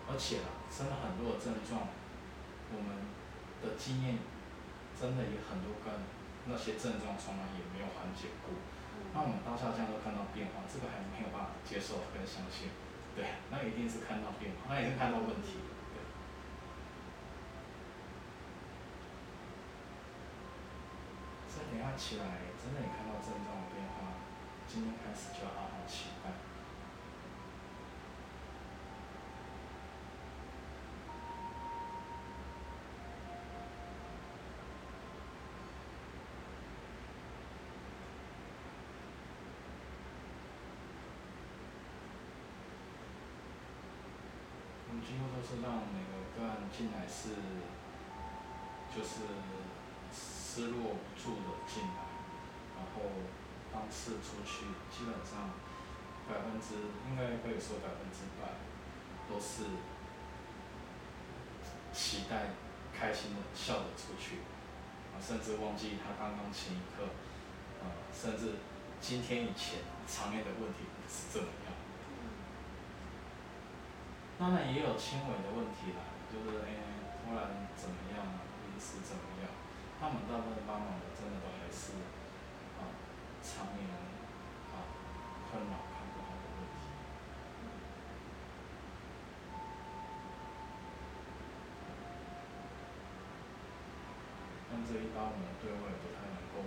[0.10, 1.86] 而且啊，真的很多的症状，
[2.74, 2.98] 我们
[3.62, 4.18] 的经验
[5.00, 5.94] 真的也很多跟
[6.50, 8.58] 那些症状从来也没有缓解过。
[9.14, 12.74] 那我们当下这样都看到变化，这个还没有办法接受跟相信。
[13.16, 15.62] 对，那一定是看到变化，那也是看到问题。
[15.94, 16.02] 对。
[21.54, 22.24] 所以你要起来，
[22.64, 24.24] 真的你看到症状的变化，
[24.66, 26.32] 今天开始就要好好期待。
[45.06, 47.30] 几乎都是让每个个案进来是，
[48.96, 49.26] 就是
[50.50, 52.10] 失落无助的进来，
[52.76, 53.02] 然后
[53.72, 55.54] 当次出去，基本上
[56.28, 58.58] 百分之应该可以说百分之百
[59.30, 59.78] 都是
[61.94, 62.58] 期待
[62.92, 64.42] 开心的笑着出去，
[65.14, 67.14] 啊，甚至忘记他刚刚前一刻，
[67.84, 68.58] 呃，甚至
[69.00, 71.74] 今天以前常面的问题是怎么样。
[74.40, 76.02] 当然也有轻微的问题啦，
[76.34, 76.74] 就是哎，
[77.24, 78.26] 突然怎么样，
[78.66, 79.52] 临时怎么样，
[80.00, 81.92] 他们大部分帮忙的真的都还是
[82.80, 82.88] 啊，
[83.44, 83.84] 常年
[84.72, 84.88] 啊
[85.52, 86.88] 困扰看不好的问题。
[94.72, 96.64] 但这一般我们对外不太能够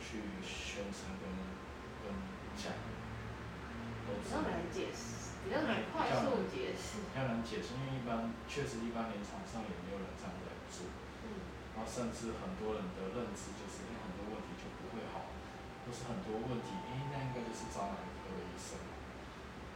[0.00, 1.28] 去宣称跟
[2.00, 2.16] 跟
[2.56, 2.72] 讲，
[4.08, 5.20] 比较难解释。
[5.44, 11.09] 比较难快速解释，比较难解释，因为一般确实一般临床上也没有人这样来做，嗯，
[11.80, 15.32] 然后甚至很多人的认知就是因为很多问题就不会好，
[15.80, 18.76] 都是很多问题，哎，那应该就是找哪科的医生，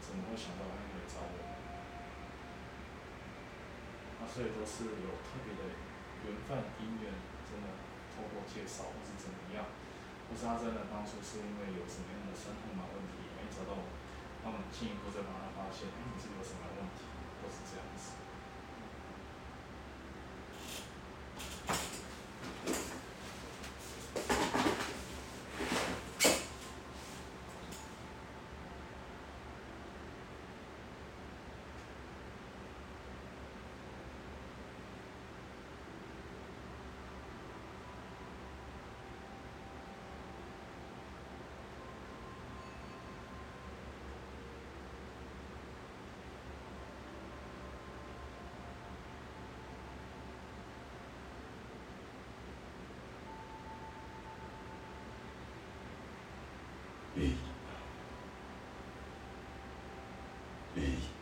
[0.05, 1.37] 怎么会想到还可以找我？
[4.21, 5.65] 那所以都是有特别的
[6.29, 7.09] 缘分因缘，
[7.49, 7.73] 真的
[8.13, 9.65] 透过介绍或是怎么样，
[10.29, 13.81] 或是他真的当初是因为有什么样的身痛嘛问题没找到。
[14.45, 17.14] 他们进一步再帮他发现，哎，你这有什么问题？
[57.17, 57.37] Ei.
[60.77, 61.14] Ei.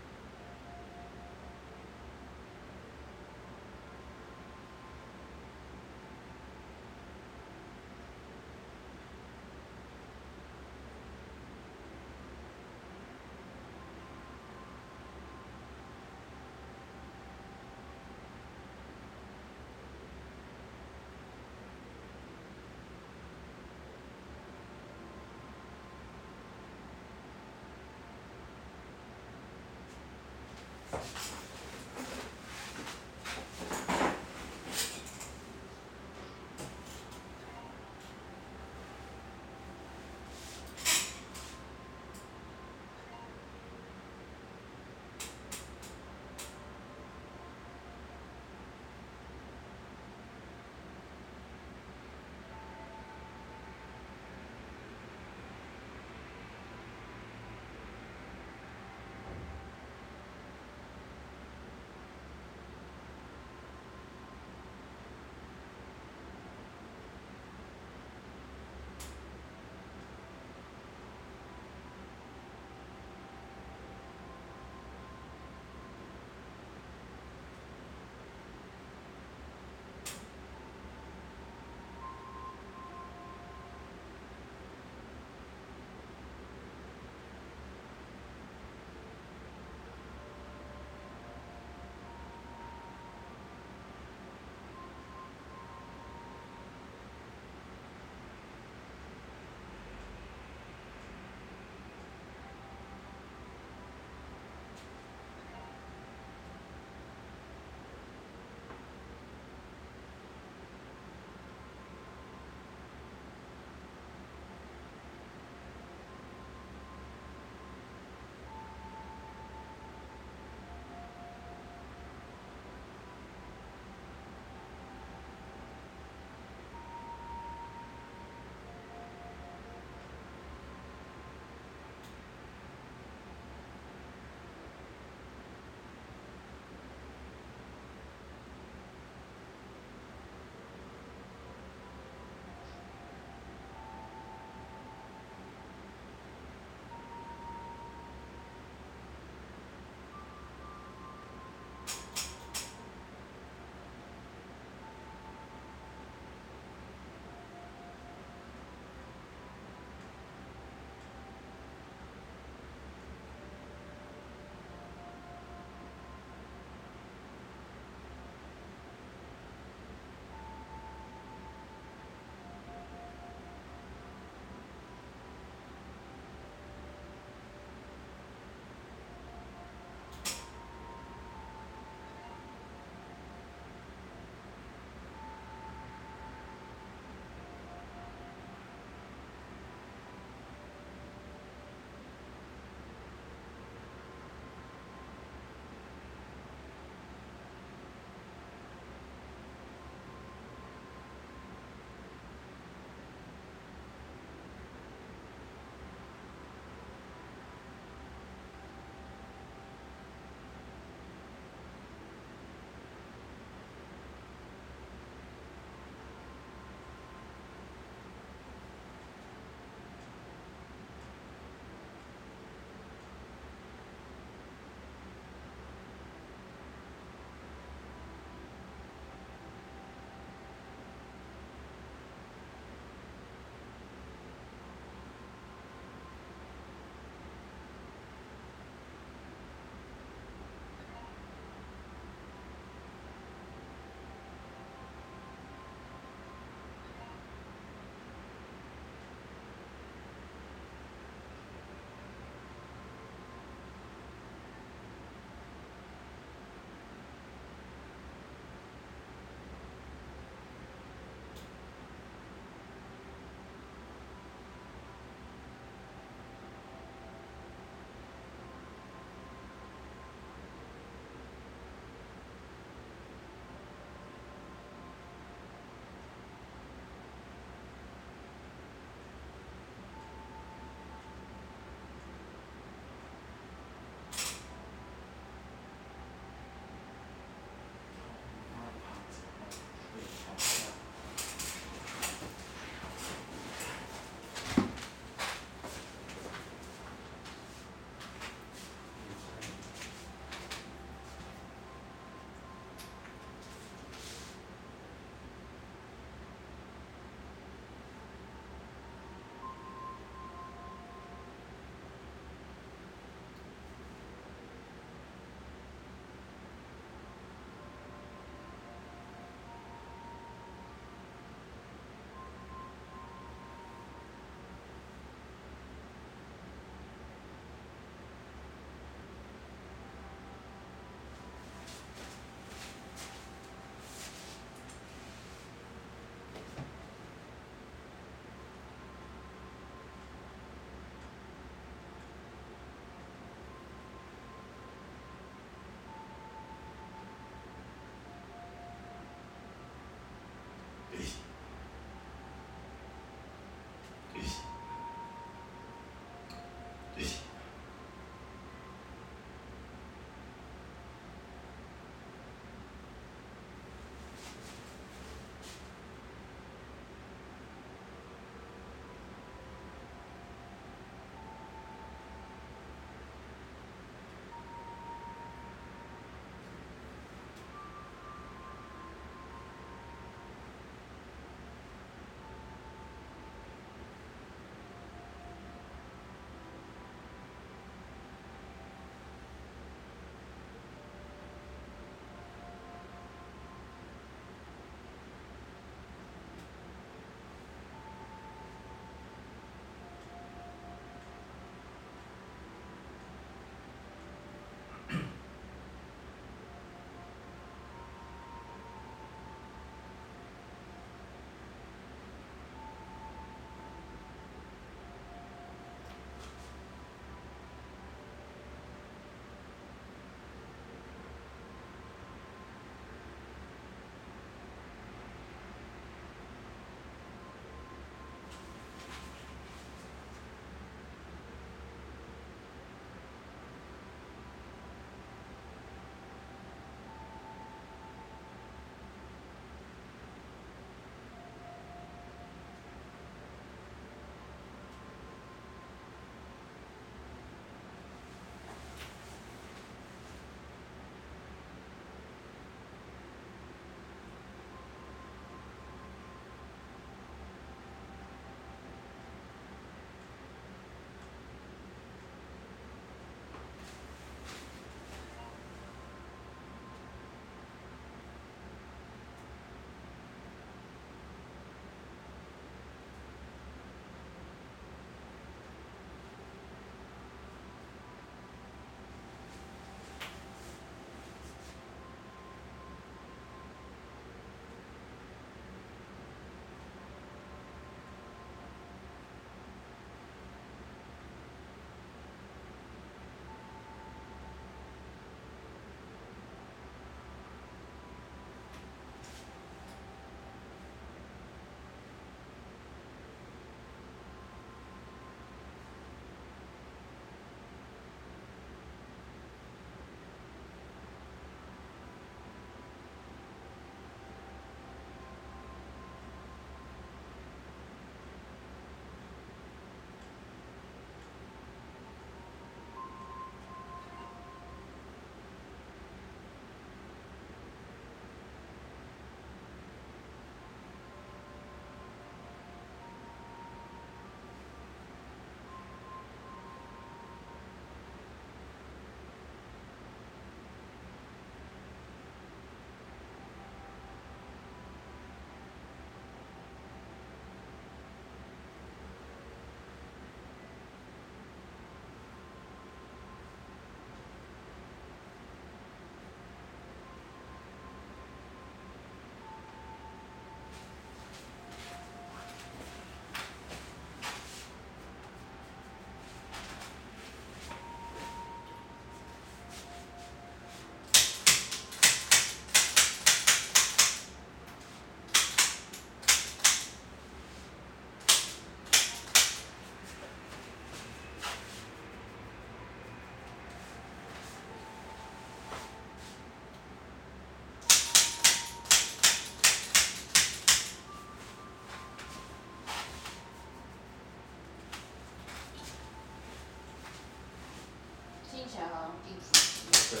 [599.06, 599.94] 地府。
[599.94, 600.00] 对，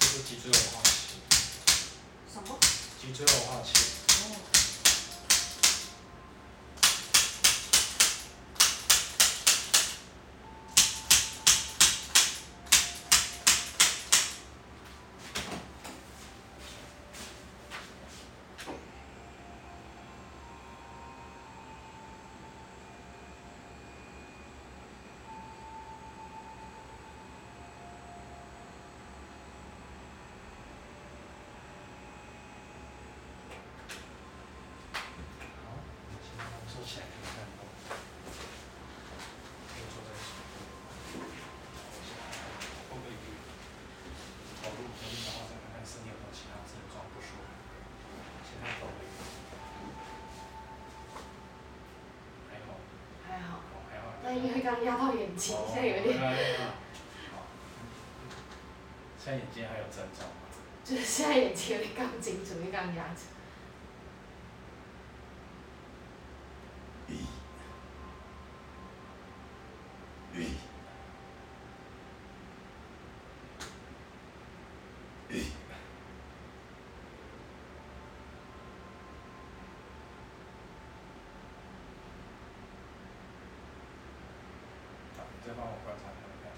[0.00, 0.90] 就是脊椎有化气。
[2.32, 2.58] 什么？
[3.00, 3.91] 脊椎有化气。
[54.36, 56.18] 因为刚压到眼睛，现在有点。
[59.18, 60.34] 现在眼睛还有症状吗？
[60.84, 63.20] 就是现在眼睛有点刚紧，准备刚压着。
[85.44, 86.54] 再帮我观察看看，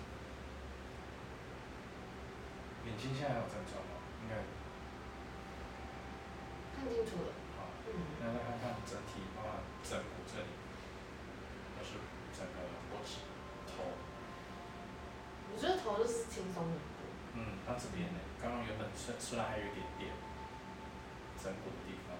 [2.84, 3.96] 眼睛现在还有症状吗？
[4.22, 4.36] 应该。
[6.76, 7.32] 看清楚了。
[7.56, 7.72] 好，
[8.20, 10.52] 那再看看整体，包括枕骨这里，
[11.80, 11.96] 就是
[12.36, 12.60] 整个
[12.92, 13.24] 脖子、
[13.72, 13.96] 头。
[15.50, 17.06] 我觉得头就是轻松很多。
[17.38, 18.18] 嗯，那这边呢？
[18.42, 20.10] 刚刚原本虽虽然还有一点点，
[21.38, 22.18] 枕骨的地方。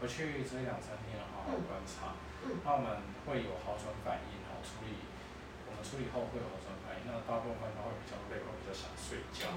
[0.00, 2.16] 回去这两三天好好观察，
[2.64, 5.04] 那我们会有好转反应，然后处理，
[5.68, 7.04] 我们处理后会有好转反应。
[7.04, 9.52] 那大部分他会比较累，会比较想睡觉。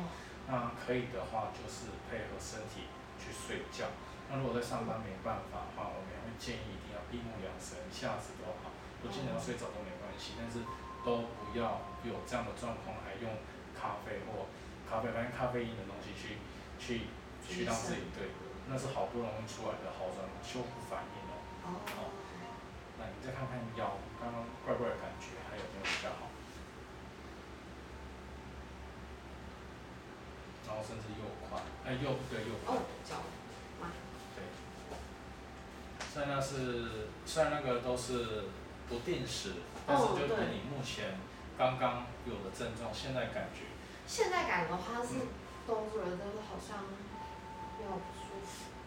[0.51, 2.91] 那可以的话，就是配合身体
[3.22, 3.88] 去睡觉。
[4.28, 8.73] 那如果在上班没办法的话，我们会建议一定要闭目养神，一下子都好。
[9.01, 10.65] 不见得要睡着都没关系，但是
[11.05, 13.29] 都不要有这样的状况，还用
[13.77, 14.49] 咖啡或
[14.89, 16.41] 咖啡，反正咖啡因的东西去
[16.81, 17.09] 去
[17.45, 18.33] 去让自己对。
[18.69, 21.33] 那是好不容易出来的好转修复反应哦。
[21.65, 22.09] 哦。
[22.97, 26.29] 那你再看看腰，刚刚怪怪的感觉还有没有比较好？
[30.67, 32.73] 然后甚至右胯，哎右对右胯。
[32.73, 33.17] 哦，脚，
[33.81, 34.11] 对。
[36.12, 38.43] 虽然那是，虽然那个都是
[38.89, 39.53] 不定时，
[39.88, 41.16] 但是就跟你目前
[41.57, 43.64] 刚刚有的症状，现在感觉。
[44.05, 45.32] 现在感的话是
[45.66, 46.84] 都觉得好像
[47.80, 48.01] 要。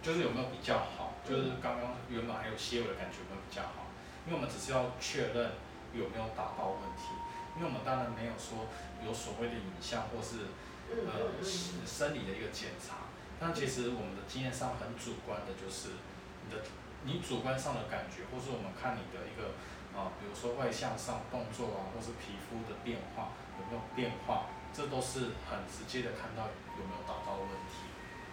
[0.02, 1.14] 就是有没有比较好？
[1.24, 3.88] 就是刚刚原本还有些微的感觉，有没有比较好？
[4.26, 5.52] 因为我们只是要确认
[5.96, 7.08] 有没有打到问题。
[7.56, 8.68] 因为我们当然没有说
[9.00, 10.52] 有所谓的影像或是
[10.92, 11.40] 呃
[11.86, 13.08] 生理的一个检查，
[13.40, 15.96] 但其实我们的经验上很主观的，就是
[16.44, 16.60] 你的
[17.04, 19.54] 你主观上的感觉，或是我们看你的一个
[19.92, 27.86] 啊，比如说外向上动作啊，或是皮肤的变化有没有变化，这都是很直接的看到有没有打到问题。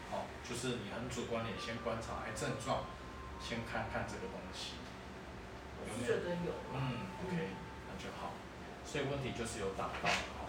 [0.09, 2.83] 好，就是你很主观的先观察，哎，症状，
[3.39, 4.73] 先看看这个东西。
[5.79, 6.51] 我是觉得有。
[6.73, 7.35] 嗯，OK，
[7.87, 8.31] 那就好。
[8.85, 10.47] 所以问题就是有打到，好。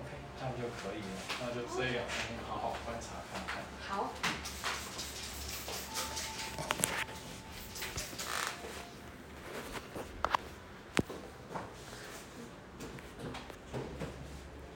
[0.00, 0.10] OK，
[0.42, 1.06] 那就可以了，
[1.40, 2.04] 那就这样，
[2.48, 3.62] 好好观察看看。
[3.88, 4.12] 好。